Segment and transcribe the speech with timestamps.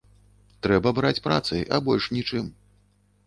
[0.65, 2.45] Трэба браць працай, а больш нічым.